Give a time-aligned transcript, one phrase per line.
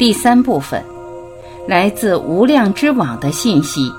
[0.00, 0.82] 第三部分，
[1.68, 3.92] 来自无量之网的信息，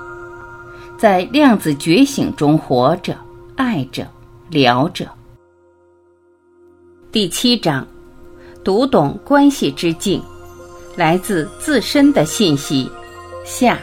[0.98, 3.16] 在量子觉醒中活着、
[3.54, 4.04] 爱着、
[4.50, 5.06] 聊着。
[7.12, 7.86] 第七章，
[8.64, 10.20] 读懂关系之境，
[10.96, 12.90] 来自自身的信息，
[13.44, 13.78] 下。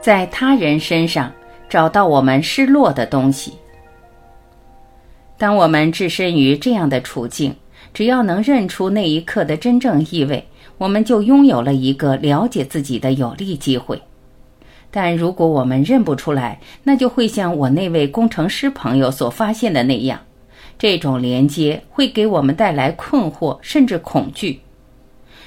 [0.00, 1.30] 在他人身上
[1.68, 3.52] 找到我们失落的东西。
[5.36, 7.54] 当我们置身于这样的处境，
[7.92, 10.46] 只要能认出那一刻的真正意味，
[10.78, 14.00] 我们就拥有了一个了解自己的有利机会。
[14.90, 20.20] 但如果我们认不出来，那就会像我那位工程师朋友所发现的那样，
[20.78, 24.60] 这种连接会给我们带来困惑甚至恐惧。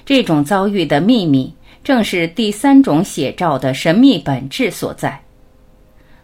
[0.06, 1.54] 这种遭遇的秘密。
[1.84, 5.20] 正是第三种写照的神秘本质所在。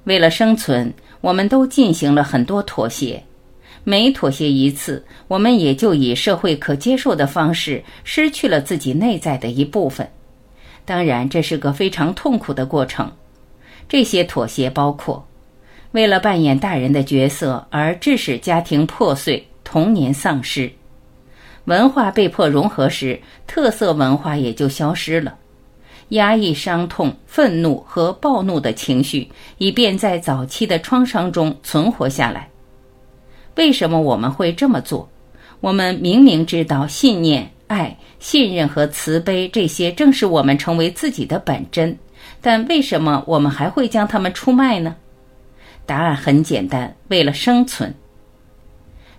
[0.05, 3.21] 为了生存，我们都进行了很多妥协。
[3.83, 10.07] 每妥协一次，我们也就以社会可接受的方式失去了自己内在的一部分。
[10.85, 13.11] 当然，这是个非常痛苦的过程。
[13.87, 15.25] 这些妥协包括：
[15.91, 20.69] 为了扮演大人的角色而致使家庭破碎、童年丧失；
[21.65, 25.35] 文化被迫融合时，特色文化也就消失了。
[26.09, 32.49] 压抑伤痛、愤怒和暴怒的情绪，以便在早期的创伤中存活下来。
[33.55, 35.09] 为什么我们会这么做？
[35.59, 41.97] 我们明明知道信念、爱、信任和慈悲这些正是我们成为自己的本真，
[42.41, 44.95] 但为什么我们还会将它们出卖呢？
[45.85, 47.93] 答案很简单：为了生存。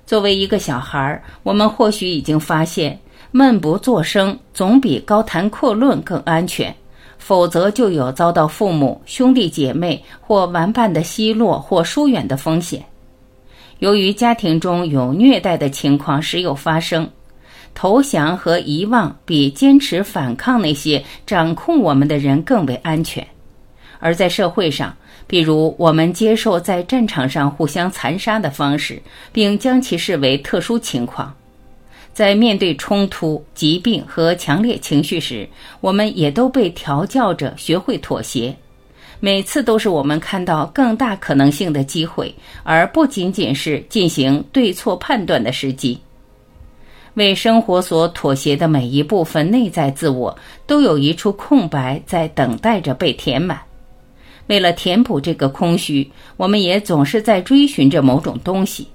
[0.07, 2.99] 作为一个小孩，我们或许已经发现，
[3.31, 6.75] 闷不作声总比高谈阔论更安全。
[7.21, 12.83] 否则，就有遭到父母、兄弟姐妹或玩伴的奚落或疏远的风险。
[13.79, 17.09] 由于家庭中有虐待的情况时有发生，
[17.75, 23.25] 投降和遗忘比坚持反抗那些掌控我们的人更为安全。
[24.01, 31.33] 而在社会上，比如我们接受在战场上互相残杀的方式，并将其视为特殊情况。
[32.21, 35.49] 在面对冲突、疾病和强烈情绪时，
[35.81, 38.55] 我们也都被调教着学会妥协。
[39.21, 45.99] 每次都是我们看到更大可能性的机会，而不仅仅是进行对错判断的时机。
[47.15, 53.59] 为生活所妥协的每一部分内在自我，都有一处空白在等待着被填满。
[54.49, 58.87] 为了填补这个空虚，我们也总是在追寻着某种东西。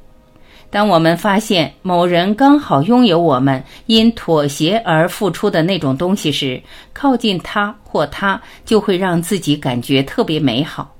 [0.70, 6.62] 当我们发现某人刚好拥有我们因妥协而付出的那种东西时，
[6.92, 10.94] 靠近他或他就会让自己感觉特别美好。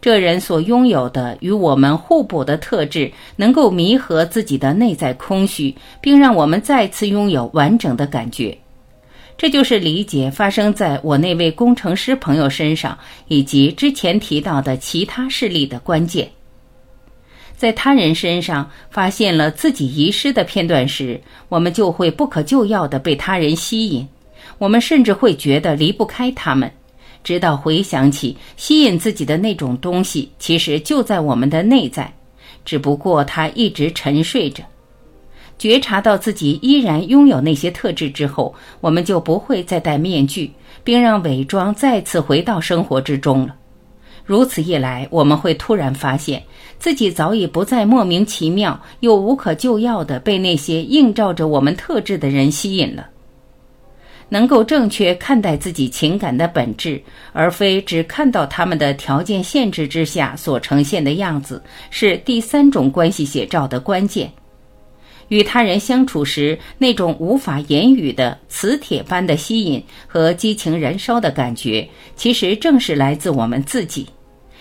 [0.00, 8.56] 这人所拥有的与我们互补的特质，能够弥合自己的内在空虚，并让我们再次拥有完整的感觉。
[9.36, 12.98] 这就是理解发生在我那位工程师朋友身上
[13.28, 16.28] 以及之前提到的其他事例的关键。
[17.58, 24.06] 在他人身上发现了自己遗失的片段时，我们就会不可救药地被他人吸引，
[24.58, 26.70] 我们甚至会觉得离不开他们，
[27.24, 32.14] 直到回想起吸引自己的那种东西其实就在我们的内在，
[32.64, 34.62] 只不过它一直沉睡着。
[35.58, 40.52] 觉察到自己依然拥有那些特质之后，我们就不会再戴面具，
[40.84, 43.56] 并让伪装再次回到生活之中了。
[44.28, 46.42] 如此一来，我们会突然发现
[46.78, 53.08] 自己早已不再莫名其妙又无可救药地被那些映照着我们特质的人吸引了。
[54.28, 57.00] 能够正确看待自己情感的本质，
[57.32, 64.30] 而非只看到他们的条件限制之下所呈现的样子，是第三种关系写照的关键。
[65.28, 74.06] 与他人相处时，那种无法言语的磁铁般的吸引和激情燃烧的感觉，其实正是来自我们自己。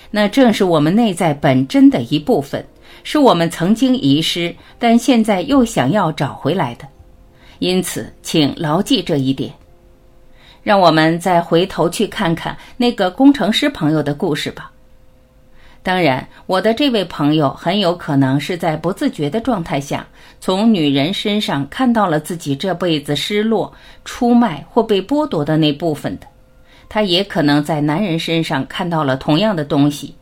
[0.10, 2.66] 那正是我们内在本真的一部分，
[3.04, 6.88] 是我们曾经遗失，但现在又想要找回来的。
[7.60, 9.52] 因此，请牢记这一点。
[10.64, 14.70] 让我们再回头去看看那个工程师朋友的故事吧。
[15.82, 20.06] 当然，我的这位朋友很有可能是在不自觉的状态下，
[20.42, 23.72] 从女人身上看到了自己这辈子失落、
[24.04, 26.28] 出卖或被剥夺的那部分的。
[26.90, 30.16] 他也可能在男人身上看到了同样的东西，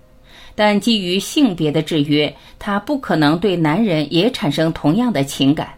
[0.56, 5.70] 但基于性别的制约，他不可能对男人也产生同样的情感。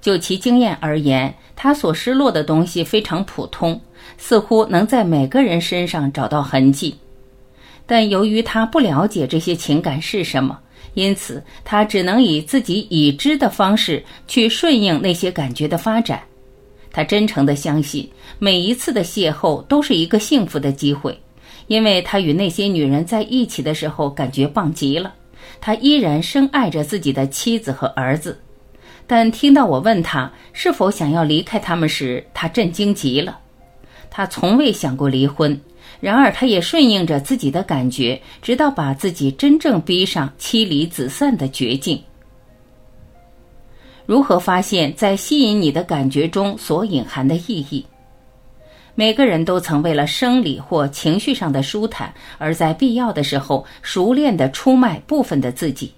[0.00, 3.80] 就其经验而言，他所失落的东西非常普通，
[4.18, 6.96] 似乎能在每个人身上找到痕迹。
[7.86, 10.58] 但由于他不了解这些情感是什么，
[10.94, 16.20] 因此他只能以自己已知的方式去顺应那些感觉的发展。
[16.92, 18.08] 他真诚地相信，
[18.38, 21.18] 每一次的邂逅都是一个幸福的机会，
[21.66, 25.14] 因为他与那些女人在一起的时候感觉棒极了。
[25.60, 28.38] 他依然深爱着自己的妻子和儿子，
[29.06, 33.38] 但听到我问他是否想要离开他们时，他震惊极了。
[34.10, 35.58] 他从未想过离婚，
[36.00, 42.02] 然而他也顺应着自己的感觉，直到把自己真正逼上妻离子散的绝境。
[44.04, 47.84] 如何发现，在吸引你的感觉中所隐含的意义？
[48.94, 55.92] 每个人都曾为了生理或情绪上的舒坦，而在必要的时候熟练地出卖部分的自己。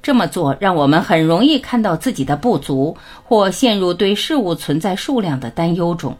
[0.00, 6.16] 这么做让我们很容易看到自己的不足，或陷入对事物存在数量的担忧中。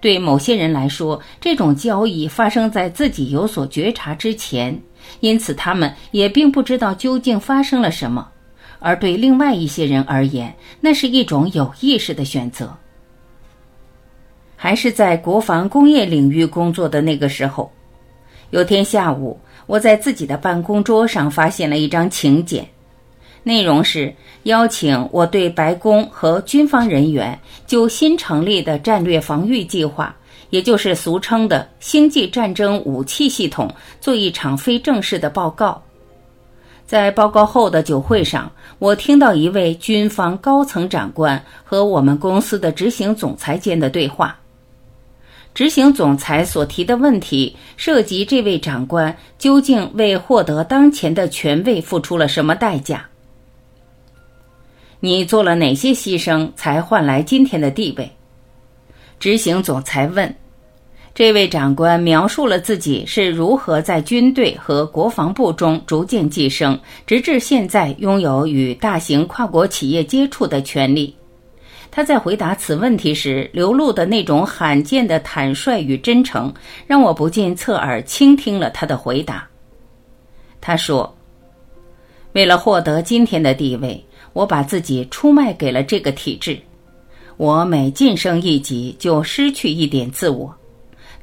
[0.00, 4.80] 对某些人来说，这种交易发生在自己有所觉察之前，
[5.20, 8.28] 因此他们也并不知道究竟发生了什么。
[8.80, 12.74] 而对另外一些人而言，那是一种有意识的选择。
[14.56, 17.70] 还是在国防工业领域工作的那个时候，
[18.50, 22.66] 有天下午，我在自己的办公桌上发现了一张请柬，
[23.44, 24.12] 内容是
[24.44, 30.14] 邀请我对白宫和军方人员就新成立的战略防御计划，
[30.50, 35.80] 也就是俗称的星际战争武器系统，做一场非正式的报告。
[36.88, 44.34] 在报告后的酒会上，我听到一位军方高层长官和我们公司的执行总裁间的对话。
[45.52, 53.04] 执行总裁所提的问题涉及这位长官究竟为获得当前的权位付出了什么代价？
[54.98, 58.10] 你做了哪些牺牲才换来今天的地位？
[59.20, 60.34] 执行总裁问。
[61.18, 66.78] 这位长官描述了自己是如何在军队和国防部中逐渐晋升，
[67.08, 71.12] 直至现在拥有与大型跨国企业接触的权利。
[71.90, 76.54] 他在回答此问题时流露的那种罕见的坦率与真诚，
[76.86, 79.44] 让我不禁侧耳倾听了他的回答。
[80.60, 81.12] 他说
[82.30, 84.00] ：“为了获得今天的地位，
[84.34, 86.56] 我把自己出卖给了这个体制。
[87.36, 90.54] 我每晋升一级，就失去一点自我。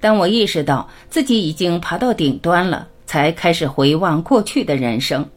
[0.06, 5.28] 当我意识到自己已经爬到顶端了，才开始回望过去的人生。”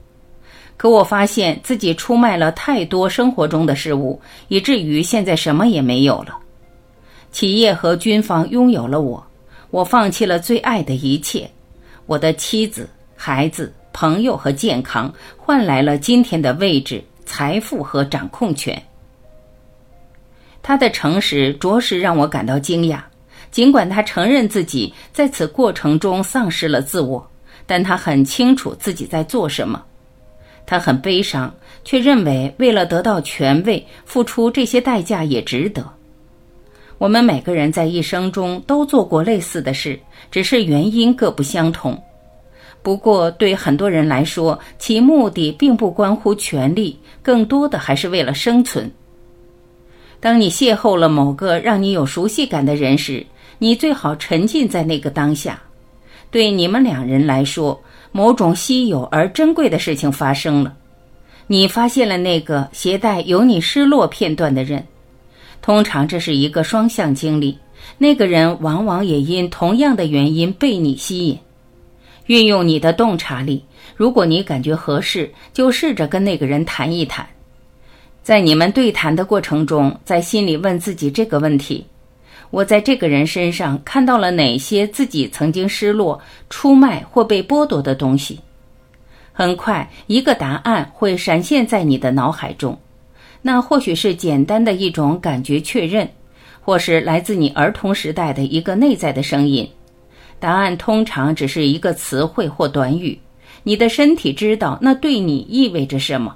[0.77, 6.37] 可我发现自己出卖了太多生活中的事物，以至于现在什么也没有了。
[7.33, 9.27] 企业和军方拥有了我，
[9.71, 11.51] 我放弃了最爱的一切，
[12.05, 12.87] 我的妻子、
[13.17, 18.81] 孩子、朋友和健康，换来了今天的位置、财富和掌控权。
[20.61, 23.01] 他的诚实着实让我感到惊讶。
[23.59, 27.29] 尽管他承认自己在此过程中丧失了自我，
[27.67, 29.83] 但他很清楚自己在做什么。
[30.65, 31.53] 他很悲伤，
[31.85, 35.85] 却认为为了得到权位，付出这些代价也值得。
[36.99, 39.99] 我们每个人在一生中都做过类似的事，
[40.31, 42.01] 只是原因各不相同。
[42.81, 48.89] 不过，对很多人来说，其目的并不关乎权力，更多的还是为了生存。
[50.21, 53.27] 当你邂逅了某个让你有熟悉感的人时，
[53.59, 55.61] 你最好沉浸在那个当下。
[56.31, 57.81] 对你们两人来说。
[58.11, 60.75] 某种稀有而珍贵的事情发生了，
[61.47, 64.85] 你发现了那个携带有你失落片段的人。
[65.61, 67.57] 通常这是一个双向经历，
[67.99, 71.39] 那个人往往也因同样的原因被你吸引。
[72.29, 73.63] 运用你的洞察力，
[73.95, 77.29] 如果你感觉合适，就试着跟那个人谈一谈。
[78.23, 81.87] 在你们对谈的过程中，在心里问自己这个问题。
[82.51, 88.41] 我在这个人身上看到了哪些自己曾经失落、出卖或被剥夺的东西？
[89.33, 92.79] 很快，一个答案会闪现在你的脑海中。
[93.43, 96.09] 那或许是简单的一种感觉确认，
[96.61, 99.69] 或是来自你儿童时代的一个内在的声音。
[100.41, 103.19] 答案通常只是一个词汇或短语。
[103.63, 106.35] 你的身体知道那对你意味着什么。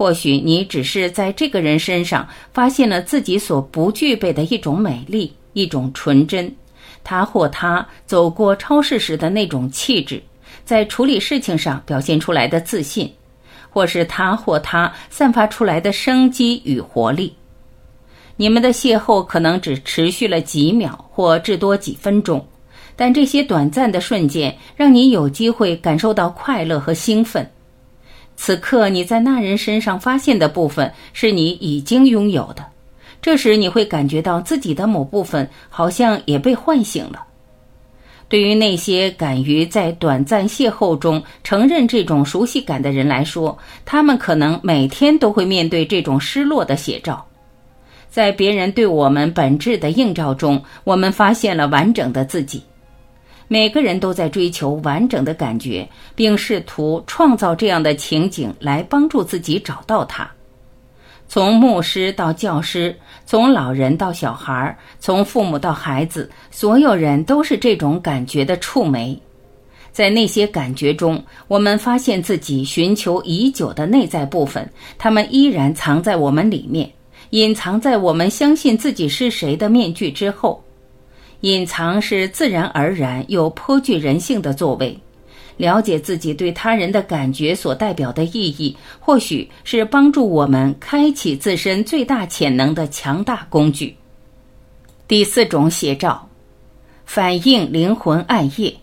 [0.00, 6.50] 或许你只是在这个人身上发现了自己所不具备的一种美丽，一种纯真。
[7.04, 10.22] 他或她走过超市时的那种气质，
[10.64, 13.12] 在处理事情上表现出来的自信，
[13.68, 17.34] 或是他或她散发出来的生机与活力。
[18.36, 22.42] 你们的邂逅可能只持续了几秒，或至多几分钟，
[22.96, 27.46] 但这些短暂的瞬间让你有机会感受到快乐和兴奋。
[28.42, 32.64] 此刻你在那人身上发现的部分是你已经拥有的，
[33.20, 37.22] 这时你会感觉到自己的某部分好像也被唤醒了。
[38.30, 47.22] 对于那些敢于在短暂邂逅中承认这种熟悉感的人来说，他们可能每天都会面对这种失落的写照。
[48.08, 52.62] 在别人对我们本质的映照中，我们发现了完整的自己。
[53.52, 60.30] 每个人都在追求完整的感觉，并试图创造这样的情景来帮助自己找到它。
[61.26, 69.20] 从牧师到教师，从老人到小孩，从父母到孩子，所有人都是这种感觉的触媒。
[69.90, 74.64] 在那些感觉中，我们发现自己寻求已久的内在部分，
[74.96, 76.88] 它们依然藏在我们里面，
[77.30, 80.62] 隐藏在我们相信自己是谁的面具之后。
[81.40, 84.98] 隐藏是自然而然又颇具人性的作为，
[85.56, 93.96] 了解自己对他人的感觉所代表的意义，或许是帮助我们开启自身最大潜能的强大工具。
[95.08, 96.28] 第四种写照，
[97.04, 98.74] 反映灵魂暗夜。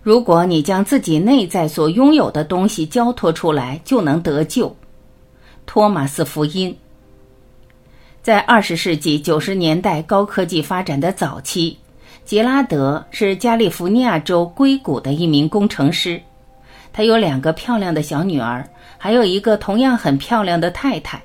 [0.00, 4.74] 如果你将自己内在所拥有的东西交托出来，就能得救。
[5.66, 6.74] 托马斯福音。
[8.22, 11.76] 在二十世纪九十年代高科技发展的早期，
[12.24, 16.20] 杰拉德是加利福尼亚州硅谷的一名工程师。
[16.92, 21.22] 他有两个漂亮的小女儿，还有一个同样很漂亮的太太。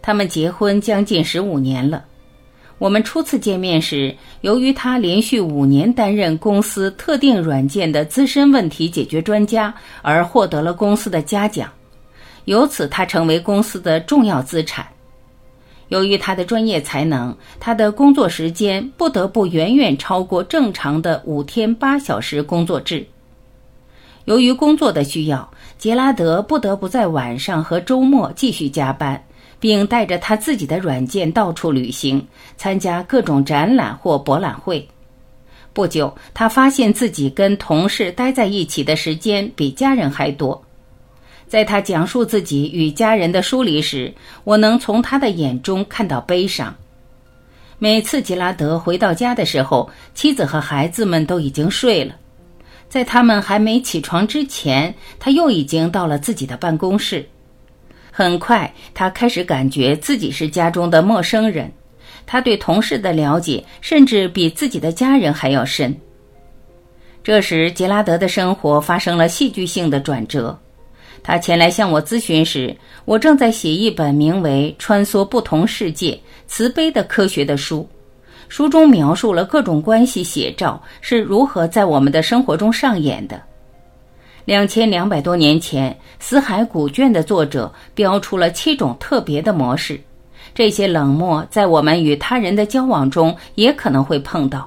[0.00, 2.04] 他们结婚将近十五年了。
[2.78, 11.68] 我们初次见面时，由于他连续五年担任公司特定软件的资深问题解决专家，而获得了公司的嘉奖，
[12.44, 14.86] 由此他成为公司的重要资产。
[15.88, 23.06] 由于他的专业才能，他的工作时间不得不远远超过正常的五天八小时工作制。
[24.26, 29.24] 由于工作的需要，杰拉德不得不在晚上和周末继续加班，
[29.58, 32.26] 并带着他自己的软件到处旅行，
[32.58, 34.86] 参加各种展览或博览会。
[35.72, 40.62] 不久，他发现自己跟同事待在一起的时间比家人还多。
[41.48, 44.12] 在他讲述自己与家人的疏离时，
[44.44, 46.74] 我能从他的眼中看到悲伤。
[47.78, 52.14] 每次杰拉德回到家的时候，妻子和孩子们都已经睡了。
[52.88, 57.26] 在他们还没起床之前，他又已经到了自己的办公室。
[58.10, 61.72] 很快，他开始感觉自己是家中的陌生人。
[62.26, 65.96] 他对同事的了解甚至比自己的家人还要深。
[67.22, 70.58] 这时，杰拉德的生活发生了戏剧性的转折。
[71.22, 77.86] 他前来向我咨询时，我正在写一本名为《穿梭不同世界：慈悲的科学》的书，
[78.48, 83.40] 书中描述了各种关系写照是如何在我们的生活中上演的。
[84.44, 90.00] 两千两百多年前，《死海古卷》的作者标出了七种特别的模式，
[90.54, 94.66] 这些冷漠在我们与他人的交往中也可能会碰到。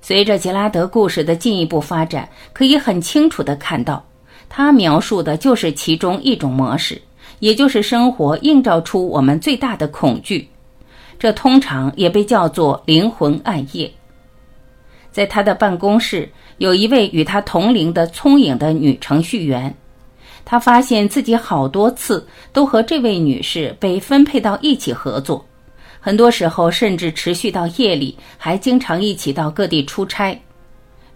[0.00, 4.04] 随着杰拉德故事的进一步发展，可以很清楚地看到。
[4.50, 7.00] 他描述的就是其中一种模式，
[7.38, 10.46] 也就是生活映照出我们最大的恐惧，
[11.20, 13.90] 这通常也被叫做灵魂暗夜。
[15.12, 16.28] 在他的办公室，
[16.58, 19.72] 有一位与他同龄的聪颖的女程序员，
[20.44, 25.44] 他发现自己好多次都和这位女士被分配到一起合作，
[26.00, 30.36] 很多时候甚至持续到夜里，还经常一起到各地出差。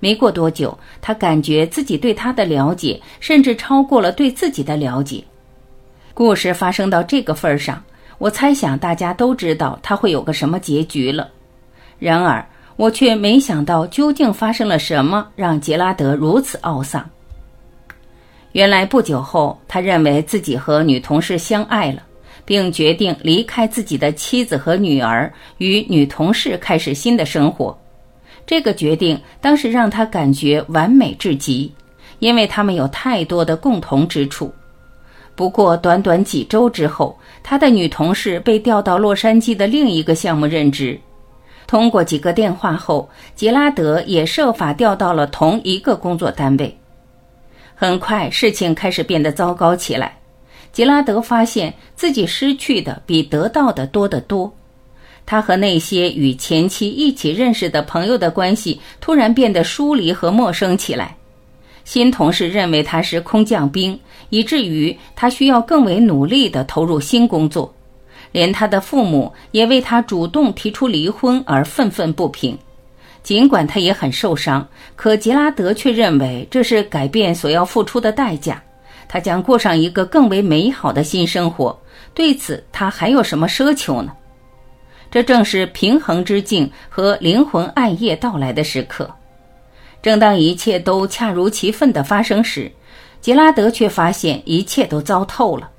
[0.04, 5.25] 没过多久，他感觉自己对他的了解甚至超过了对自己的了解。
[6.12, 7.82] 故事发生到这个份儿上，
[8.18, 11.30] 我猜想大家都知道他会有个什么结局了。
[11.99, 12.46] 然而，
[12.76, 17.08] 我却没想到究竟发生了什么，让杰拉德如此懊丧。
[18.52, 22.02] 原来不久后，他认为自己和女同事相爱了，
[22.44, 27.75] 并决定离开自己的妻子和女儿，与女同事开始新的生活。
[28.47, 31.73] 这个决定当时让他感觉完美至极，
[32.19, 34.53] 因为他们有太多的共同之处。
[35.35, 41.01] 不过，短短几周之后，他的女同事被调到洛杉矶的另一个项目任职。
[41.67, 46.79] 通过几个电话后，杰拉德也设法调到了同一个工作单位。
[47.75, 50.17] 很快，事情开始变得糟糕起来。
[50.73, 54.53] 杰拉德发现自己失去的比得到的多得多。
[55.26, 61.16] 他和那些与前妻一起认识的朋友的关系突然变得疏离和陌生起来。
[61.85, 63.99] 新同事认为他是空降兵，
[64.31, 67.75] 以至于他需要更为努力地投入新工作。
[68.33, 72.59] 连他的父母也为他主动提出离婚而愤愤不平。
[73.23, 74.66] 尽管他也很受伤，
[74.97, 78.62] 可杰拉德却认为这是改变所要付出的代价。
[79.09, 81.78] 他将过上一个更为美好的新生活。
[82.12, 84.12] 对此，他还有什么奢求呢？
[85.14, 89.09] 这正是平衡之境和灵魂暗夜到来的时刻。
[90.02, 92.68] 正当一切都恰如其分的发生时，
[93.21, 95.71] 杰拉德却发现一切都糟透了。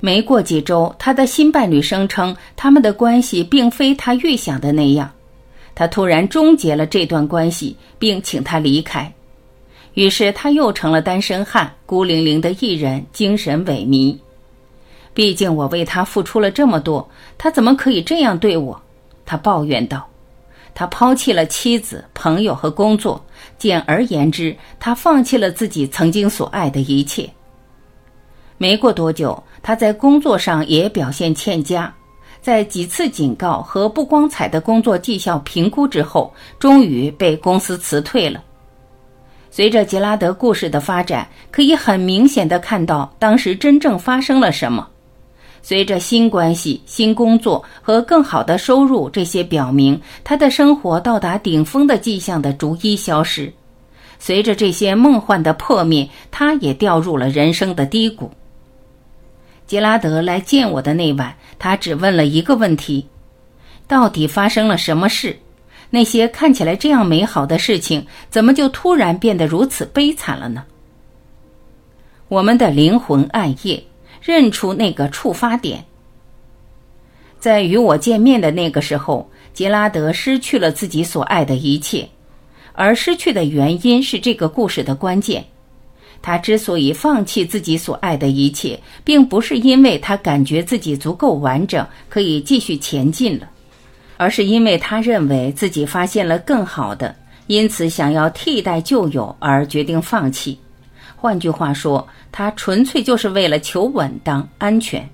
[0.00, 5.10] 没过几周，他的新伴侣声称他们的关系并非他预想的那样，
[5.74, 9.10] 他突然终结了这段关系，并请他离开。
[9.94, 14.14] 于是他又成了单身汉，孤零零的一人，精神萎靡。
[15.16, 17.08] 毕竟我为他付出了这么多，
[17.38, 18.78] 他怎么可以这样对我？
[19.24, 20.06] 他抱怨道。
[20.74, 23.24] 他抛弃了妻子、朋友和工作，
[23.56, 27.26] 简而言之，他放弃了自己曾经所爱的一切。
[28.58, 31.90] 没过多久，他在工作上也表现欠佳，
[32.42, 38.44] 在几次警告和不光彩的工作绩效评估之后，终于被公司辞退了。
[39.50, 44.86] 随着杰拉德故事的发展，可以很明显的看到当时真正发生了什么。
[45.68, 53.52] 随着新关系、新工作和更好的收入，这些表明他的生活到达顶峰的迹象的逐一消失。
[54.20, 58.30] 随着这些梦幻的破灭，他也掉入了人生的低谷。
[59.66, 63.04] 杰拉德来见我的那晚，他只问了一个问题：
[63.88, 65.36] 到底发生了什么事？
[65.90, 70.62] 那些看起来这样美好的事情，怎么就突然变得如此悲惨了呢？
[72.28, 73.82] 我们的灵魂暗夜。
[74.26, 75.84] 认出那个触发点，
[77.38, 82.08] 在与我见面的那个时候，杰拉德失去了自己所爱的一切，
[82.72, 85.44] 而失去的原因是这个故事的关键。
[86.20, 93.48] 他之所以放弃自己所爱的一切，并不是因为他感觉自己足够完整可以继续前进了，
[94.16, 97.14] 而是因为他认为自己发现了更好的，
[97.46, 100.58] 因此想要替代旧友而决定放弃。
[101.16, 105.08] 换句话说，他纯粹就是为了求稳当、安全。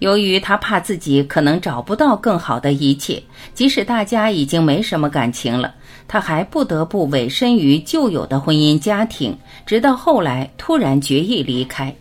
[0.00, 3.22] 由于他怕自己可能找不到更好的一切，
[3.54, 5.72] 即使大家已经没什么感情了，
[6.08, 11.94] 他还不得不委身于旧有的婚姻家庭，直到后来突然决意离开。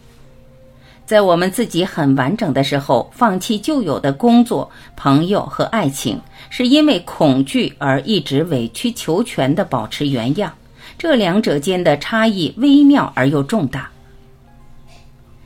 [1.05, 10.51] 在我们自己很完整的时候，放弃旧有的工作、朋友和爱情，是因为恐惧而一直委曲求全的保持原样。
[11.03, 13.89] 这两者间的差异微妙而又重大。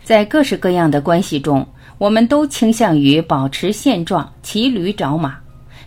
[0.03, 1.67] 在各式各样的关系中，
[1.97, 5.35] 我们都倾向于保持现状，骑驴找马。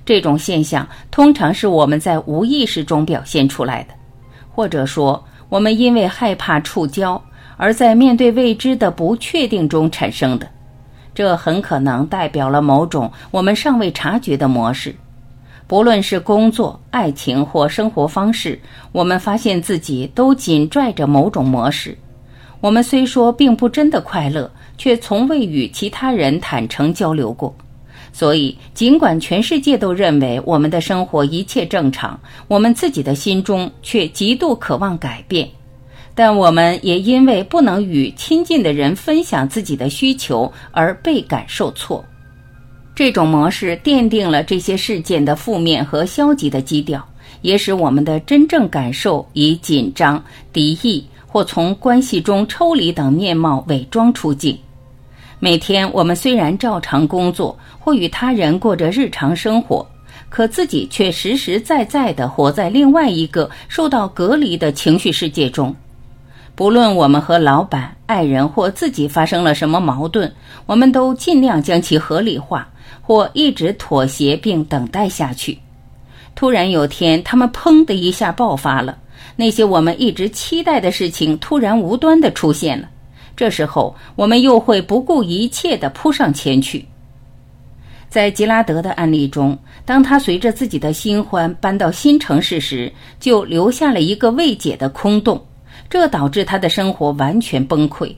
[0.04, 3.94] 这种现象通常是我们在无意识中表现出来的，
[4.50, 7.20] 或者说，我们因为害怕触礁，
[7.56, 10.48] 而在面对未知的不确定中产生的。
[11.14, 14.92] 这很可能代表了某种我们尚未察觉的模式。
[15.70, 18.58] 不论是工作、爱情或生活方式，
[18.90, 21.96] 我们发现自己都紧拽着某种模式。
[22.60, 27.54] 我们虽说并不真的快乐，却从未与其他人坦诚交流过。
[28.12, 35.48] 所以，尽管全世界都认为我们的生活一切正常，我们自己的心中却极度渴望改变。
[36.16, 42.04] 但我们也因为不能与亲近的人分享自己的需求而倍感受挫。
[43.00, 47.02] 这种模式奠定了这些事件的负面和消极的基调，
[47.40, 54.54] 也使我们的真正感受以紧张、敌意或从关系中抽离等面貌伪装出境。
[55.38, 59.86] 每天，我们虽然照常工作或与他人过着日常生活，
[60.28, 65.74] 可自己却实实在在地活在另外一个受到隔离的情绪世界中。
[66.54, 70.30] 不论我们和老板、爱人或自己发生了什么矛盾，
[70.66, 72.68] 我们都尽量将其合理化。
[73.10, 75.58] 或一直妥协并等待下去，
[76.36, 78.96] 突然有天，他们砰的一下爆发了。
[79.34, 82.88] 那些我们一直期待的事情突然无端的出现了，
[83.36, 86.86] 这时候我们又会不顾一切的扑上前去。
[88.08, 95.44] 在吉拉德的案例中，当他随着自己的新欢搬到新城市时，就留下了一个未解的空洞，
[95.88, 98.14] 这导致他的生活完全崩溃。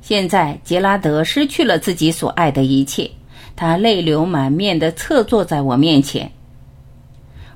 [0.00, 3.10] 现在，杰拉德失去了自己所爱的一切。
[3.56, 6.30] 他泪流满面地侧坐在我面前。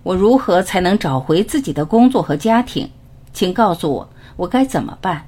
[0.03, 2.89] 我如何才能找回自己的工作和家庭？
[3.33, 5.27] 请告诉我，我该怎么办？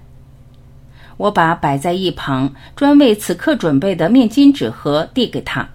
[1.17, 5.69] 我把摆在一旁专为此刻准备的面巾纸盒递给他，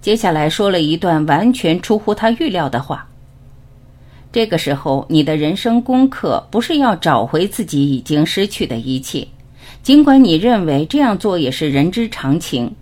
[0.00, 3.06] 接下来说了一段完全出乎他预料的话。
[4.32, 9.26] 这个时候，你的人生功课不是要找回自己已经失去的一切，
[9.82, 12.74] 尽管你认为这样做也是人之常情。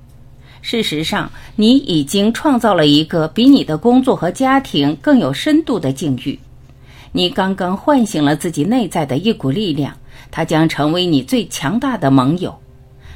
[0.66, 6.38] 事实上，你已经创造了一个比你的工作和家庭更有深度的境遇。
[7.12, 9.94] 你刚刚唤醒了自己内在的一股力量，
[10.30, 12.52] 它将成为你最强大的盟友。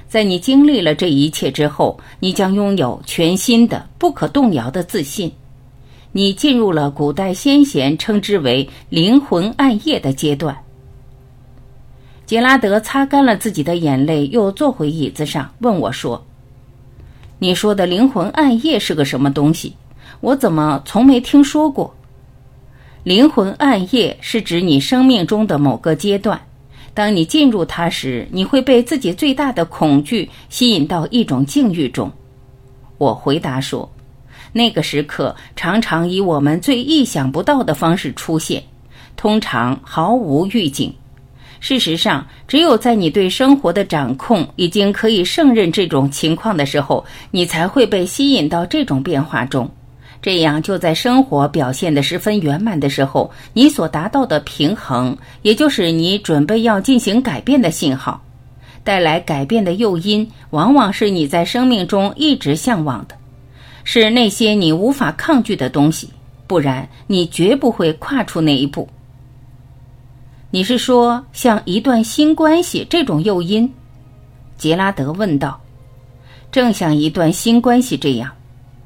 [0.06, 5.32] 在你经历了这一切之后，你将拥有全新的、不可动摇的自信。
[6.12, 10.54] 你进入了古代先贤称之为“灵魂暗夜”的阶段。
[12.26, 16.22] 杰拉德擦干了自己的眼泪，又坐回椅子上，问我说
[17.38, 19.74] ：“你说的灵魂暗夜是个什么东西？
[20.20, 21.94] 我怎么从没听说过？”
[23.04, 26.40] 灵魂暗夜是指你生命中的某个阶段。
[26.92, 32.10] 当你进入它时，你会被自己最大的恐惧吸引到一种境遇中。
[32.98, 33.88] 我回答说
[34.52, 38.60] ：“那个时刻常常以我们最意想不到的方式出现，
[39.16, 40.92] 通常毫无预警。
[41.60, 49.68] 事实上，只有在你对生活的掌控已经可以胜任这种情况的时候，你才会被吸引到这种变化中。”
[50.20, 58.20] 这样，就在生活表现得十分圆满的时候，你所达到的平衡，也就是你准备要进行改变的信号，
[58.82, 63.14] 带来改变的诱因，往往是你在生命中一直向往的，
[63.84, 66.10] 是那些你无法抗拒的东西，
[66.48, 68.88] 不然你绝不会跨出那一步。
[70.50, 73.70] 你是说像一段新关系这种诱因？
[74.56, 75.60] 杰拉德问道。
[76.50, 78.32] 正像一段新关系这样，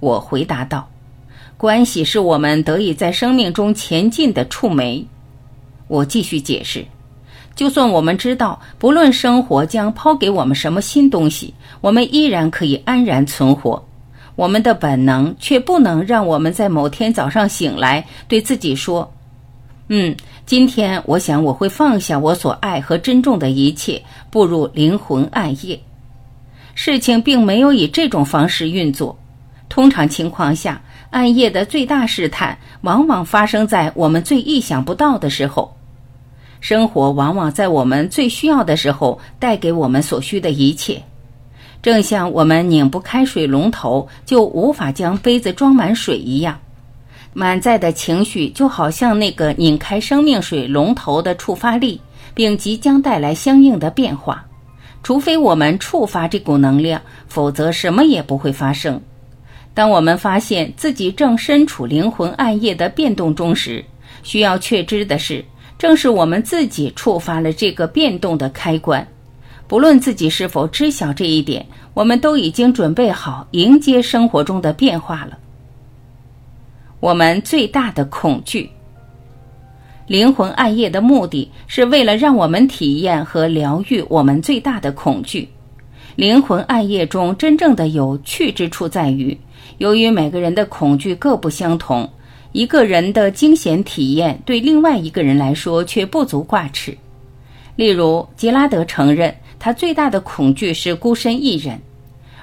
[0.01, 0.89] 我回答道。
[1.57, 5.07] 关系是我们得以在生命中前进的触媒。
[5.87, 6.85] 我继续解释：
[7.55, 13.81] 就算我们知道，不论生活将抛给我们什么新东西，我们依然可以安然存活。
[14.35, 19.09] 我们的本能却不能让我们在某天早上醒来，对自己说
[19.95, 25.79] ：“嗯，今天我想我会放下我所爱和珍重的一切，步入灵魂暗夜。”
[26.75, 29.15] 事情并没有以这种方式运作。
[29.69, 30.81] 通常情况下。
[31.11, 35.77] 暗夜的最大试探，往往发生在我们最意想不到的时候。
[36.61, 41.03] 生活往往在我们最需要的时候，带给我们所需的一切。
[41.83, 46.59] 正像我们拧不开水龙头，就无法将杯子装满水一样。
[47.35, 52.01] 满载的情绪，就好像那个拧开生命水龙头的触发力，
[52.35, 54.45] 并即将带来相应的变化。
[55.03, 59.01] 除非我们触发这股能量，否则什么也不会发生。
[59.75, 63.83] 当我们发现自己正身处灵魂暗夜的变动中时，
[64.23, 65.43] 需要确知的是，
[65.79, 69.05] 正是我们自己触发了这个变动的开关。
[69.67, 75.39] 不论自己是否知晓这一点，我们都已经准备好迎接生活中的变化了。
[77.03, 78.71] 我们最大的恐惧，
[80.07, 85.49] 灵魂暗夜的目的是为了让我们体验和疗愈我们最大的恐惧。
[86.15, 89.37] 灵魂暗夜中真正的有趣之处在于。
[89.79, 92.09] 由于每个人的恐惧各不相同，
[92.53, 96.97] 一个人的惊险体验对另外一个人来说却不足挂齿。
[97.75, 101.81] 例如，杰拉德承认他最大的恐惧是孤身一人，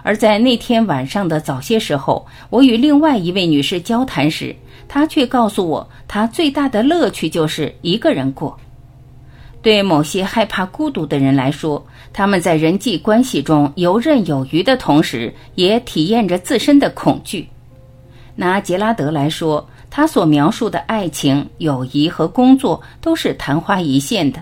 [0.10, 4.56] 而在那天晚上的早些时候，我与另外一位女士交谈时，
[4.88, 8.60] 她却告诉我，她最大的乐趣就是一个人过。
[9.62, 17.48] 对某些害怕孤独的人来说，他们在人际关系中游刃有余的同时，也体验着自身的恐惧。
[18.36, 24.42] 拿杰拉德来说，他所描述的爱情、友谊和工作都是昙花一现的。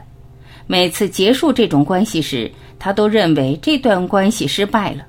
[0.66, 2.50] 每次结束这种关系时，
[2.80, 5.04] 他都认为这段关系失败了。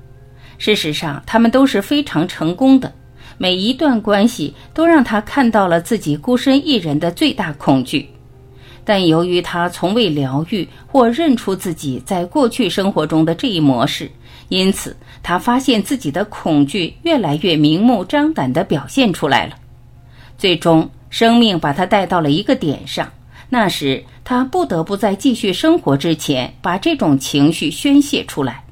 [0.59, 2.93] 事实上，他们都是非常成功的。
[3.37, 8.07] 每一段关系都让他看到了自己孤身一人的最大恐惧。
[8.83, 14.11] 但由于他从未疗愈或认出自己在过去生活中的这一模式，
[14.49, 19.55] 因此他发现自己的恐惧越来越明目张胆地表现出来了。
[20.37, 23.09] 最终，生命把他带到了一个点上，
[23.47, 28.63] 那时他不得不在继续生活之前把这种情绪宣泄出来。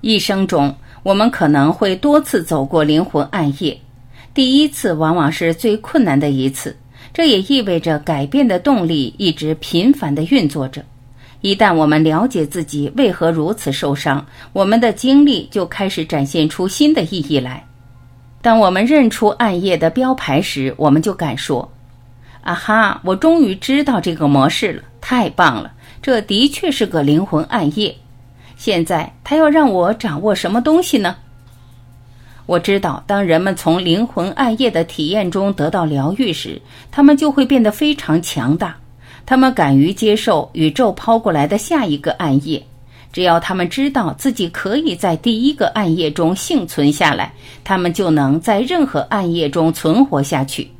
[0.00, 3.78] 一生中，我们可能会多次走过灵魂暗夜，
[4.32, 6.76] 第一次往往是最困难的一次。
[7.12, 10.84] 这也意味着改变的动力一直频繁地运作着。
[11.40, 17.66] 一旦我们了解自己为何如此受伤，我们的经历就开始展现出新的意义来。
[18.42, 21.70] 当我们认出暗夜的标牌时，我们就敢说
[22.42, 25.72] ：“啊哈，我终于知道这个模式了，太棒了！
[26.00, 27.94] 这的确是个灵魂暗夜。
[28.60, 31.16] 现在他要让我掌握什么东西呢？”
[32.44, 38.76] 我知道，当人们从灵魂暗夜的体验中得到疗愈时，他们就会变得非常强大。
[39.24, 42.62] 他们敢于接受宇宙抛过来的下一个暗夜。
[43.12, 47.32] 只要他们知道自己可以在第一个暗夜中幸存下来，
[47.64, 50.70] 他们就能在任何暗夜中存活下去。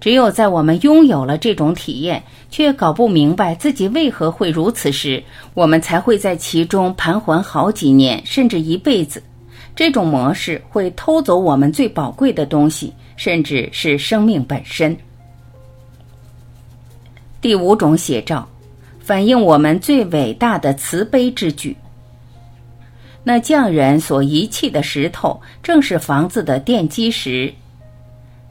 [0.00, 9.22] 只有在我们拥有了这种体验，却搞不明白自己为何会如此时，我们才会在其中盘桓好几年，甚至一辈子。
[9.76, 14.96] 这种模式会偷走我们最宝贵的东西，甚至是生命本身。
[17.42, 18.48] 第五种写照，
[19.00, 21.76] 反映我们最伟大的慈悲之举。
[23.22, 27.52] 那匠人所遗弃的石头，正是房子的奠基石。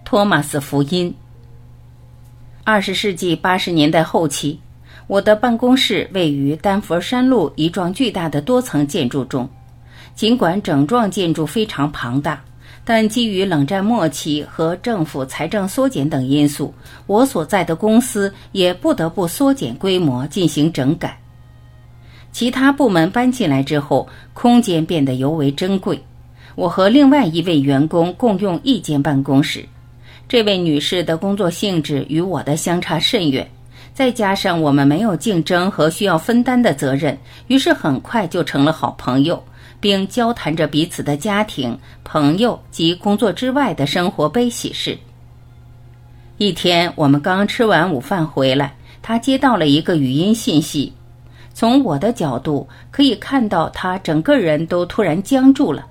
[0.05, 1.13] 托马斯福音。
[2.63, 4.59] 二十世纪八十年代后期，
[5.07, 9.49] 我的办公室位于丹佛山路一幢巨大的多层建筑中。
[10.13, 12.43] 尽管整幢建筑非常庞大，
[12.83, 16.73] 但基于冷战末期和政府财政缩减等因素，
[17.07, 21.17] 我所在的公司也不得不缩减规模进行整改。
[22.31, 26.03] 其他部门搬进来之后，空间变得尤为珍贵。
[26.55, 29.65] 我和另外一位员工共用一间办公室。
[30.29, 33.49] 这位女士的工作性质与我的相差甚远，
[33.95, 39.43] 再加上我们没有竞争和需要分担的责任，于是很快就成了好朋友，
[39.79, 44.95] 并交谈着彼此的家庭、朋友及工作之外的生活悲喜事。
[46.37, 50.93] 一天，我们刚吃完午饭回来，她接到了一个语音信息。
[51.55, 55.87] 从我的角度可以看到，她整个人都突然僵住了。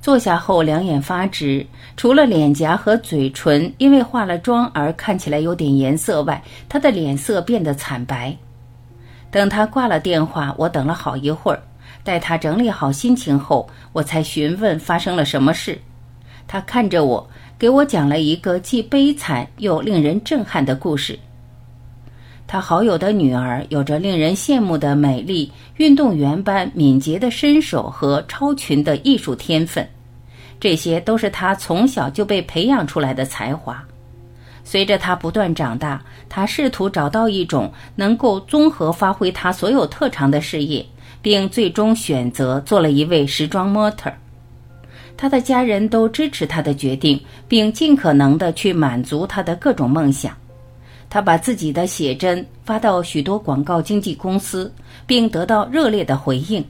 [0.00, 8.36] 坐下后，两眼发直，除了脸颊和嘴唇因为化了妆而看起来有点颜色外，他的脸色变得惨白。
[9.30, 11.60] 等他挂了电话，我等了好一会儿，
[12.04, 15.78] 待他整理好心情后，我才询问发生了什么事。
[16.46, 21.18] 他看着我，给我讲了一个既悲惨又令人震撼的故事。
[22.50, 29.86] 他好友的女儿有着令人羡慕的美丽、运动员般敏捷的身手和超群的艺术天分，
[30.58, 33.84] 这些都是他从小就被培养出来的才华。
[34.64, 40.82] 随着他不断长大，他试图找到一种能够综合发挥他所有特长的事业，
[41.20, 44.10] 并最终选择做了一位时装模特。
[45.18, 50.34] 他的家人都支持他的决定，并尽可能的去满足他的各种梦想。
[51.10, 54.72] 他把自己的写真发到许多广告经纪公司，
[55.06, 56.62] 并得到热烈的回应，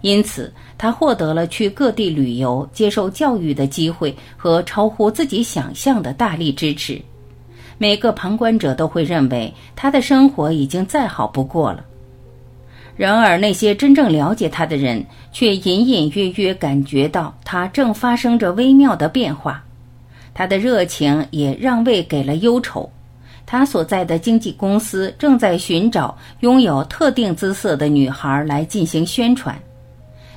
[0.00, 7.00] 因此他获得了去各地旅游、接受教育的机会和超乎自己想象的大力支持。
[7.78, 11.84] 每个旁观者都会认为他的生活已经再好不过了。
[12.96, 19.62] 然而，那些真正了解他的人却隐隐约约感觉到他正发生着微妙的变化，
[20.32, 22.90] 他的热情也让位给了忧愁。
[23.46, 29.56] 他所在的经纪公司正在寻找拥有特定姿色的女孩来进行宣传。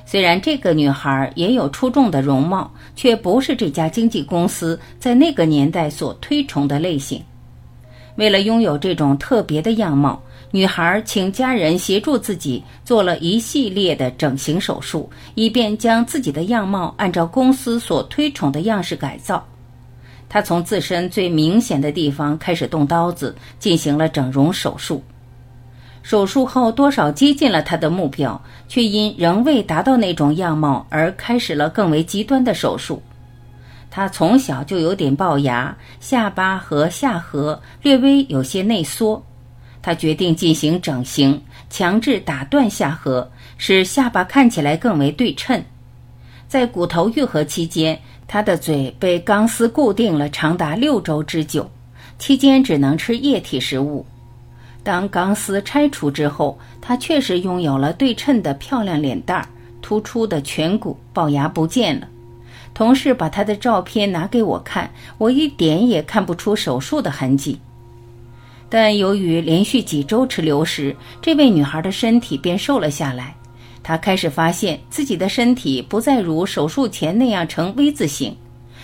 [0.06, 7.20] 虽然这个女孩也有出众的容貌，却不是这家经纪公司在那个年代所推崇的类型。
[8.16, 10.20] 为了拥有这种特别的样貌，
[10.50, 19.44] 女孩请家人协助自己做了一系列的整形手术，以便将自己的样貌按照公司所推崇的样式改造。
[20.30, 25.02] 他从自身最明显的地方开始动刀子，进行了整容手术。
[26.02, 33.02] 手术后多少接近了他的目标，却因仍未达到那种样貌而开始了更为极端的手术。
[33.90, 39.22] 他从小就有点龅牙，下巴和下颌略微有些内缩。
[39.82, 45.60] 他决定进行整形，强制打断下颌，使下巴看起来更为对称。
[46.50, 47.96] 在骨头愈合期间。
[48.26, 51.68] 他的嘴被钢丝固定了长达六周之久，
[52.18, 54.04] 期间只能吃液体食物。
[54.82, 59.46] 当钢丝拆除之后，他确实拥有了对称的漂亮脸蛋儿、
[59.80, 62.08] 突出的颧骨，龅牙不见了。
[62.74, 67.60] 同事把他的照片拿给我看，我一点也看不出手术的痕迹。
[68.68, 73.34] 但由于连续几周吃流食，这位女孩的身体便瘦了下来。
[73.82, 78.36] 他开始发现自己的身体不再如手术前那样呈 V 字形。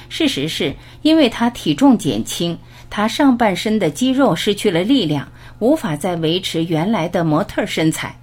[0.09, 2.57] 事实是，因为他体重减轻，
[2.89, 5.27] 他上半身的肌肉失去了力量，
[5.59, 8.17] 无法再维持原来的模特身材。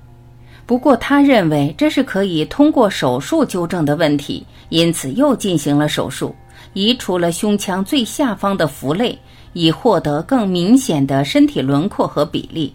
[0.65, 6.33] 不过，他认为这是可以通过手术纠正的问题，因此又进行了手术，
[6.71, 9.19] 移除了胸腔最下方的浮肋，
[9.51, 12.73] 以获得更明显的身体轮廓和比例。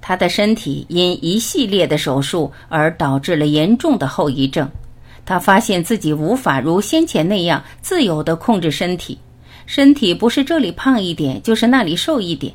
[0.00, 4.68] 他的身体因一系列的手术而导致了严重的后遗症。
[5.24, 9.18] 他发现自己无法如先前那样自由地控制身体，
[9.66, 12.52] 身体不是这里胖一点，就是那里瘦一点。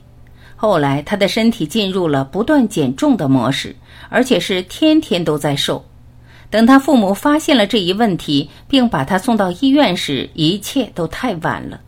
[0.56, 3.76] 后来，他的身体进入了不断减重的模式，
[4.10, 5.84] 而且是天天都在瘦。
[6.50, 11.80] 等他父母发现了这一问题，并把他送到医院时，一切都太晚了。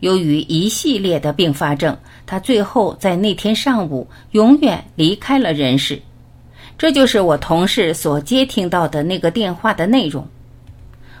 [0.00, 6.00] 由于一系列的并发症，他最后在那天上午永远离开了人世。
[6.76, 10.26] 这就是我同事所接听到的那个电话的内容。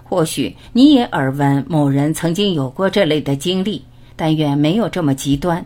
[0.04, 3.84] 或许你也耳闻某人曾经有过这类的经历，
[4.16, 5.64] 但愿没有这么极端。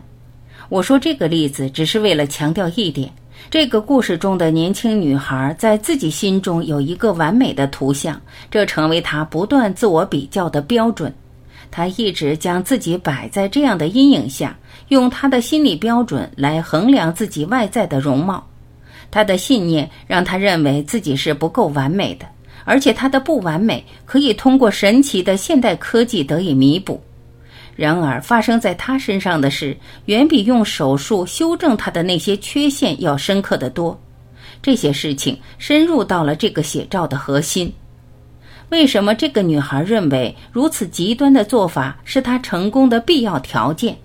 [0.69, 3.09] 我说这个例子只是为了强调一点：
[3.51, 11.13] 这个故事中的年轻女孩在自己心中有一个完美的图像，这成为她不断自我比较的标准。
[11.75, 14.55] 他一直将自己摆在这样的阴影下，
[14.89, 18.47] 用他的心理标准来衡量自己外在的容貌。
[19.09, 22.27] 他的信念让他认为自己是不够完美的，
[22.63, 27.01] 而且他的不完美可以通过神奇的现代科技得以弥补。
[27.75, 33.99] 然而，发生在他身上的事远比用手术修正他的那些缺陷要深刻的多。
[34.61, 37.73] 这些事情深入到了这个写照的核心。
[38.69, 43.95] 为什么这个女孩认为如此极端的做法是她成功的必要条件？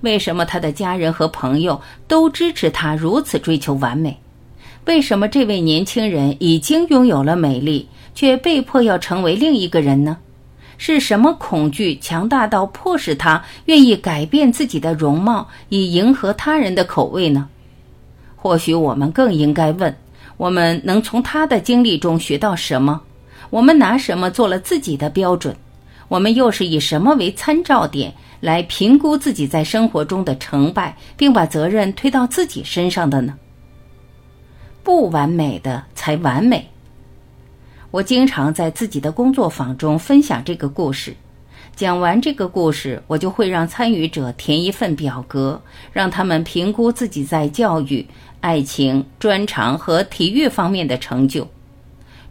[0.00, 4.18] 为什么她的家人和朋友都支持她如此追求完美？
[4.86, 10.16] 为什么这位年轻人已经拥有了美丽，却被迫要成为另一个人呢？
[10.78, 17.46] 是什么恐惧强大到迫使他愿意改变自己的容貌，以迎合他人的口味呢？
[18.34, 19.94] 或许我们更应该问：
[20.38, 23.02] 我们能从他的经历中学到什么？
[23.50, 25.54] 我们拿什么做了自己的标准？
[26.08, 33.36] 我们又是以什么为参照点来评估自己在生活中的成败，并把责任推到自己身上的呢？
[34.82, 36.68] 不完美的才完美。
[37.90, 41.14] 我经常在自己的工作坊中分享这个故事。
[41.76, 45.60] 讲完这个故事，我就会让参与者填一份表格，
[45.92, 48.04] 让他们评估自己在教育、
[48.40, 51.46] 爱情、专长和体育方面的成就。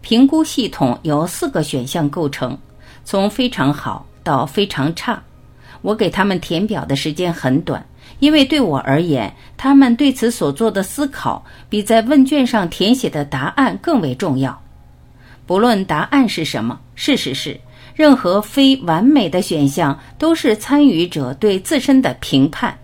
[0.01, 2.57] 评估系统由四个选项构成，
[3.03, 5.21] 从非常好到非常差。
[5.81, 7.85] 我给他们填表的时间很短。
[8.19, 14.61] 因为对我而言，他们对此所做的思考比在问卷上填写的答案更为重要。
[15.45, 17.57] 不论答案是什么，事实是，
[17.95, 22.77] 任何非完美的选项都是参与者对自身的评判。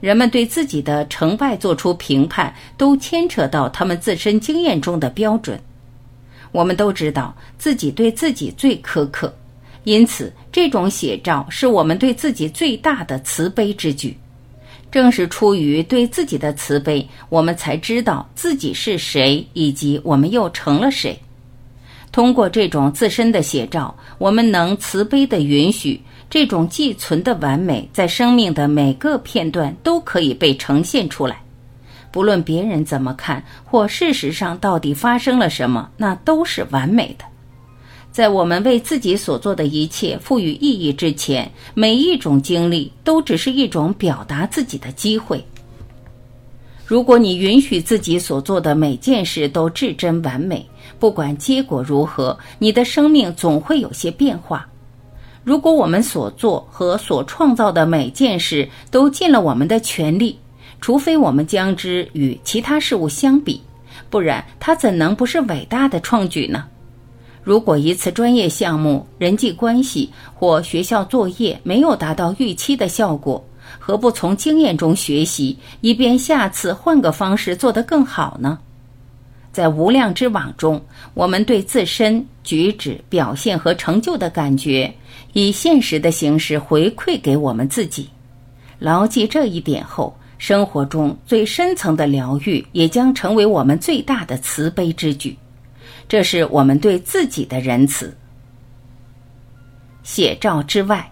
[0.00, 5.60] 人们对自己的成败做出评判，都牵扯到他们自身经验中的标准。
[6.56, 9.30] 我们都知道自己对自己最苛刻，
[9.84, 14.16] 因此这种写照是我们对自己最大的慈悲之举。
[14.90, 21.14] 正是出于对自己的慈悲，我们才知道自己是谁，以及我们又成了谁。
[22.10, 31.42] 通过这种自身的写照，我们能慈悲地允许这种寄存的完美，在生命的每个片段都可以被呈现出来。
[32.16, 37.26] 不论别人怎么看，或事实上到底发生了什么，那都是完美的。
[38.10, 45.44] 在我们为自己所做的一切赋予意义之前，每一种经历都只是一种表达自己的机会。
[46.86, 50.66] 如果你允许自己所做的每件事都至真完美，
[50.98, 54.66] 不管结果如何，你的生命总会有些变化。
[55.44, 60.38] 如果我们所做和所创造的每件事都尽了我们的全力，
[60.80, 63.60] 除非我们将之与其他事物相比，
[64.10, 66.64] 不然它怎能不是伟大的创举呢？
[67.42, 73.44] 如果一次专业项目、人际关系或学校作业没有达到预期的效果，
[73.78, 78.58] 何不从经验中学习，以便下次换个方式做得更好呢？
[79.52, 80.84] 在无量之网中，
[81.14, 84.92] 我们对自身举止、表现和成就的感觉，
[85.32, 88.08] 以现实的形式回馈给我们自己。
[88.78, 95.36] 牢记这一点后，生活中最深层的疗愈也将成为我们最大的慈悲之举。
[96.08, 98.14] 这是我们对自己的仁慈。
[100.02, 101.10] 写照之外，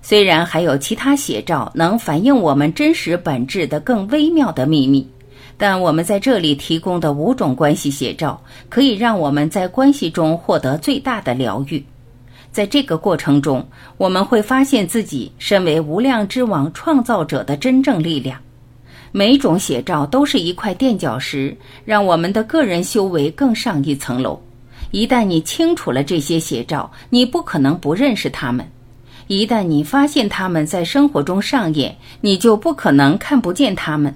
[0.00, 5.08] 虽然还有其他写照能反映我们真实本质的更微妙的秘密，
[5.56, 11.84] 但我们在这里提供的五种关系写照，可以让我们在关系中获得最大的疗愈。
[12.52, 18.38] 在这个过程中，我们会发现自己身为无量之王创造者的真正力量。
[19.12, 24.40] 每种写照都是一块垫脚石，让我们的个人修为更上一层楼。
[24.92, 28.64] 一旦你清楚了这些写照，你不可能不认识他们；
[29.28, 34.14] 一旦你发现他们在生活中上演，你就不可能看不见他们。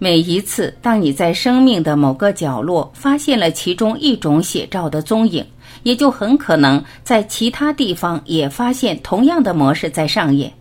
[0.00, 5.44] 每一次，当你在生命的某个角落发现了其中一种写照的踪影，
[5.82, 10.52] 也就很可能在其他地方也发现同样的模式在上演。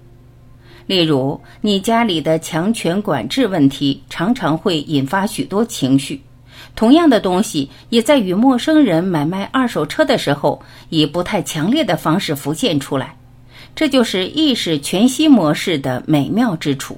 [0.88, 6.20] 例如，你家里的强权管制问题常常会引发许多情绪。
[6.76, 10.60] 同样的东西也在与陌生人买卖二手车的时候，
[10.90, 13.16] 以不太强烈的方式浮现出来。
[13.76, 16.98] 这就是意识全息模式的美妙之处。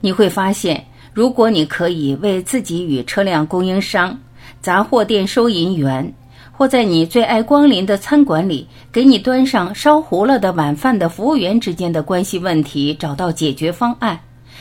[0.00, 4.18] 你会发现，如果你可以为自己与车辆供应商、
[4.60, 6.12] 杂货店收银员，
[6.52, 14.20] 或在你最爱光临的餐馆里给你端上烧糊了的晚饭的服务员之间的关系问题找到解决方案，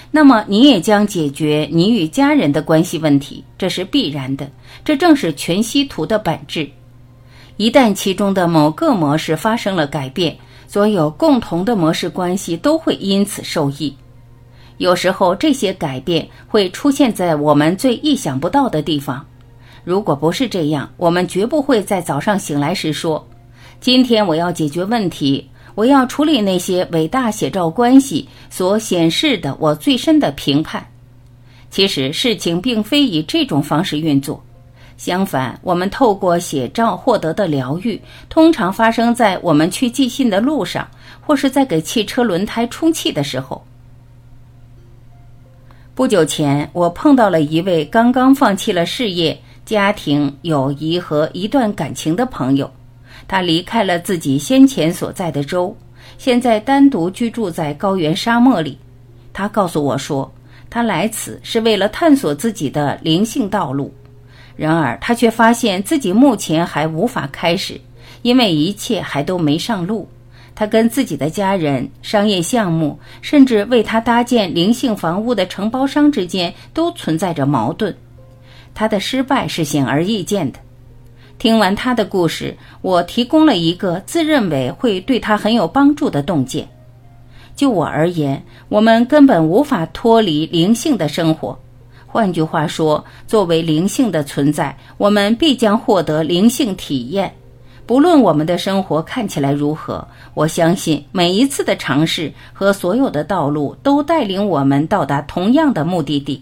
[0.09, 4.49] 那么你也将解决你与家人的关系问题，这是必然的。
[4.83, 6.67] 这正是全息图的本质。
[7.57, 10.35] 一旦其中的某个模式发生了改变，
[10.67, 13.93] 所有共同的模式关系都会因此受益。
[14.79, 19.25] 有时候，这些改变会出现在我们最意想不到的地方。
[19.83, 23.27] 如果不是这样，我们绝不会在早上醒来时说
[23.81, 30.85] ：“今天我要解决问题，我要处理那些伟大写照关系所显示的我最深的评判。”
[31.69, 34.41] 其实，事情并非以这种方式运作。
[34.95, 40.87] 相反，我们透过写照获得的疗愈，通常发生在我们去寄信的路上，
[41.19, 43.61] 或是在给汽车轮胎充气的时候。
[45.99, 52.71] 不久前，我碰到了一位刚刚放弃了事业、家庭、友谊和一段感情的朋友。
[53.27, 55.75] 他离开了自己先前所在的州，
[56.17, 58.77] 现在单独居住在高原沙漠里。
[59.33, 60.33] 他告诉我说，
[60.69, 63.93] 他来此是为了探索自己的灵性道路。
[64.55, 67.77] 然而，他却发现自己目前还无法开始，
[68.21, 70.07] 因为一切还都没上路。
[70.59, 77.95] 他跟自己的家人、商业项目，甚至为他搭建灵性房屋的承包商之间都存在着矛盾。
[78.75, 80.59] 他的失败是显而易见的。
[81.37, 86.67] 听完他的故事，我提供了一个自认为会对他很有帮助的洞见。
[87.55, 91.57] 就我而言，我们根本无法脱离灵性的生活。
[92.05, 97.33] 换句话说，作为灵性的存在，我们必将获得灵性体验。
[97.89, 106.39] 不论我们的生活看起来如何，我相信每一次的尝试和所有的道路都带领我们到达同样的目的地。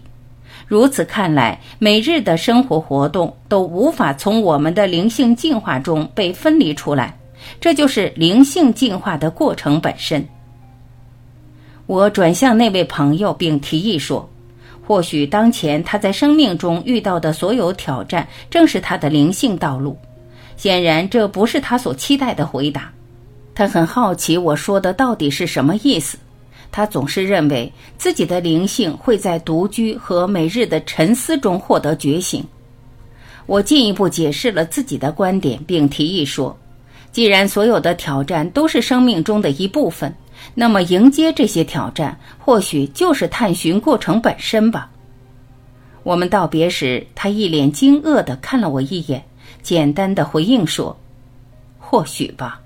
[0.66, 7.18] 如此看来，每日的生活活动都无法从我们的灵性进化中被分离出来。
[7.58, 10.22] 这就是灵性进化的过程本身。
[11.86, 14.28] 我转向那位朋友，并提议说
[14.86, 19.96] ：“或许当前他在生命中遇到的所有挑战，正是他的灵性道路。”
[20.58, 22.92] 显然，这不是他所期待的回答。
[23.54, 26.18] 他很好奇我说的到底是什么意思。
[26.72, 32.44] 他总是认为自己的灵性会在独居和每日的沉思中获得觉醒。
[33.46, 36.54] 我进一步解释了自己的观点，并提议说：
[37.12, 40.12] 既然所有的挑战都是生命中的一部分，
[40.54, 44.90] 那么迎接这些挑战，或许就是探寻过程本身吧。
[46.02, 49.24] 我们道别时，他一脸惊愕地看了我一眼。
[49.62, 50.96] 简单的回应说
[51.78, 52.60] ：“或许吧。”